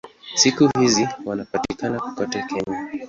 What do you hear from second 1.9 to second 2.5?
kote